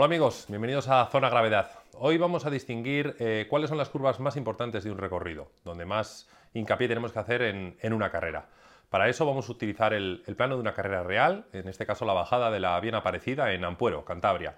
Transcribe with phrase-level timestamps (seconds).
[0.00, 1.72] Hola amigos, bienvenidos a Zona Gravedad.
[1.94, 5.86] Hoy vamos a distinguir eh, cuáles son las curvas más importantes de un recorrido, donde
[5.86, 8.46] más hincapié tenemos que hacer en, una carrera.
[8.90, 12.12] Para eso vamos a utilizar el, plano de una carrera real, en este caso la
[12.12, 14.54] bajada de la Bien Aparecida en Ampuero, Cantabria.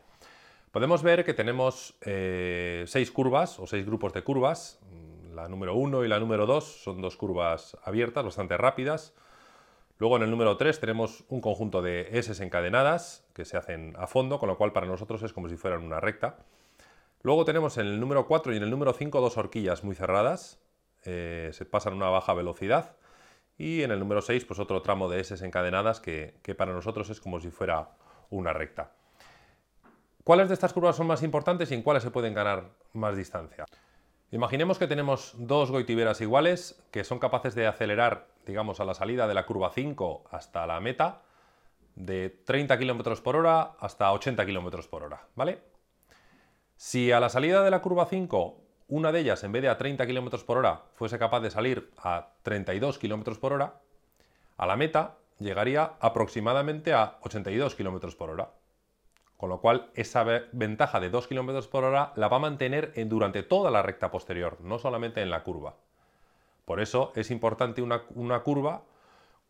[0.73, 4.79] Podemos ver que tenemos eh, seis curvas o seis grupos de curvas.
[5.33, 9.15] La número 1 y la número 2 son dos curvas abiertas, bastante rápidas.
[10.01, 14.07] Luego en el número 3 tenemos un conjunto de S encadenadas que se hacen a
[14.07, 16.39] fondo, con lo cual para nosotros es como si fueran una recta.
[17.21, 20.59] Luego tenemos en el número 4 y en el número 5 dos horquillas muy cerradas,
[21.05, 22.97] eh, se pasan a una baja velocidad.
[23.59, 27.11] Y en el número 6 pues otro tramo de S encadenadas que, que para nosotros
[27.11, 27.91] es como si fuera
[28.31, 28.93] una recta.
[30.25, 33.67] ¿Cuáles de estas curvas son más importantes y en cuáles se pueden ganar más distancia?
[34.33, 39.27] Imaginemos que tenemos dos goitiberas iguales que son capaces de acelerar, digamos, a la salida
[39.27, 41.23] de la curva 5 hasta la meta
[41.97, 45.63] de 30 km por hora hasta 80 km por hora, ¿vale?
[46.77, 48.57] Si a la salida de la curva 5
[48.87, 51.91] una de ellas, en vez de a 30 km por hora, fuese capaz de salir
[51.99, 53.81] a 32 km por hora,
[54.57, 58.51] a la meta llegaría aproximadamente a 82 km por hora.
[59.41, 63.43] Con lo cual, esa ventaja de 2 km por hora la va a mantener durante
[63.43, 65.77] toda la recta posterior, no solamente en la curva.
[66.67, 68.83] Por eso es importante una, una curva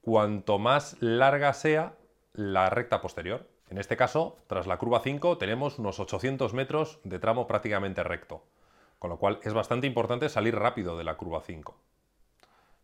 [0.00, 1.96] cuanto más larga sea
[2.34, 3.48] la recta posterior.
[3.68, 8.44] En este caso, tras la curva 5, tenemos unos 800 metros de tramo prácticamente recto,
[9.00, 11.76] con lo cual es bastante importante salir rápido de la curva 5.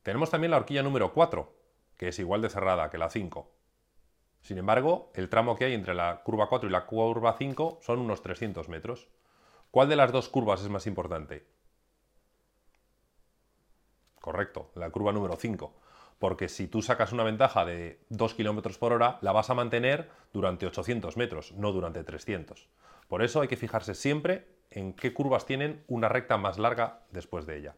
[0.02, 1.54] Tenemos también la horquilla número 4,
[1.98, 3.48] que es igual de cerrada que la 5.
[4.46, 7.98] Sin embargo, el tramo que hay entre la curva 4 y la curva 5 son
[7.98, 9.08] unos 300 metros.
[9.72, 11.48] ¿Cuál de las dos curvas es más importante?
[14.20, 15.74] Correcto, la curva número 5.
[16.20, 20.12] Porque si tú sacas una ventaja de 2 km por hora, la vas a mantener
[20.32, 22.68] durante 800 metros, no durante 300.
[23.08, 27.46] Por eso hay que fijarse siempre en qué curvas tienen una recta más larga después
[27.46, 27.74] de ella.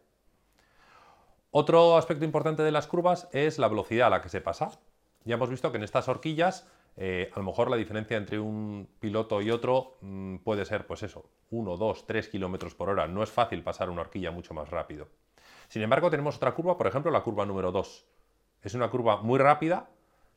[1.49, 4.79] Otro aspecto importante de las curvas es la velocidad a la que se pasa.
[5.25, 6.67] Ya hemos visto que en estas horquillas
[7.01, 11.01] eh, a lo mejor la diferencia entre un piloto y otro mm, puede ser, pues
[11.03, 13.07] eso, 1, 2, 3 kilómetros por hora.
[13.07, 15.07] No es fácil pasar una horquilla mucho más rápido.
[15.69, 18.05] Sin embargo, tenemos otra curva, por ejemplo, la curva número 2.
[18.63, 19.89] Es una curva muy rápida,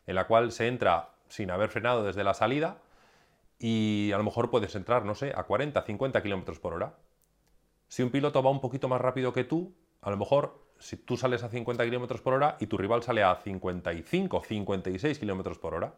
[0.06, 2.78] en la cual se entra sin haber frenado desde la salida
[3.58, 6.96] y a lo mejor puedes entrar, no sé, a 40, 50 kilómetros por hora.
[7.88, 11.16] Si un piloto va un poquito más rápido que tú, a lo mejor si tú
[11.16, 15.74] sales a 50 km por hora y tu rival sale a 55, 56 km por
[15.74, 15.94] hora,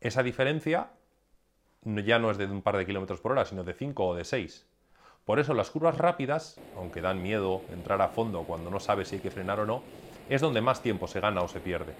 [0.00, 0.90] esa diferencia
[1.84, 4.24] ya no es de un par de kilómetros por hora, sino de 5 o de
[4.24, 4.66] 6.
[5.24, 9.16] Por eso las curvas rápidas, aunque dan miedo entrar a fondo cuando no sabes si
[9.16, 9.82] hay que frenar o no,
[10.28, 11.94] es donde más tiempo se gana o se pierde,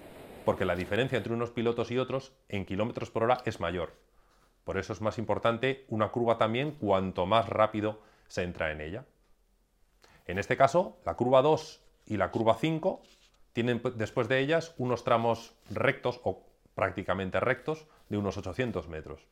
[0.44, 3.92] porque la diferencia entre unos pilotos y otros en kilómetros por hora es mayor.
[4.64, 9.04] Por eso es más importante una curva también cuanto más rápido se entra en ella.
[10.26, 13.00] En este caso, la curva 2 y la curva 5
[13.53, 16.42] tienen después de ellas unos tramos rectos o
[16.75, 19.26] prácticamente rectos de unos 800 metros.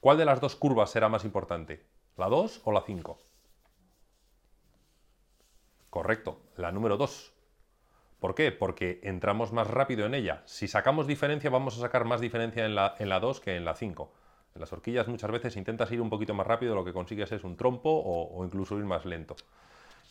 [0.00, 1.84] ¿Cuál de las dos curvas será más importante?
[2.16, 3.18] ¿La 2 o la 5?
[5.90, 7.32] Correcto, la número 2.
[8.20, 8.52] ¿Por qué?
[8.52, 10.42] Porque entramos más rápido en ella.
[10.46, 13.64] Si sacamos diferencia, vamos a sacar más diferencia en la, en la 2 que en
[13.64, 14.12] la 5.
[14.54, 17.42] En las horquillas muchas veces intentas ir un poquito más rápido, lo que consigues es
[17.42, 19.34] un trompo o, o incluso ir más lento.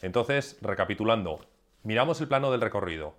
[0.01, 1.41] Entonces, recapitulando,
[1.83, 3.15] miramos el plano del recorrido,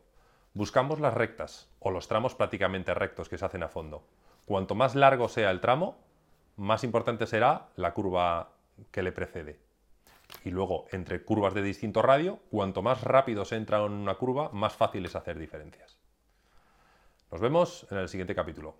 [0.54, 4.04] buscamos las rectas o los tramos prácticamente rectos que se hacen a fondo.
[4.46, 5.96] Cuanto más largo sea el tramo,
[6.56, 8.50] más importante será la curva
[8.90, 9.60] que le precede.
[10.44, 14.50] Y luego, entre curvas de distinto radio, cuanto más rápido se entra en una curva,
[14.52, 15.98] más fácil es hacer diferencias.
[17.30, 18.74] Nos vemos en el siguiente capítulo.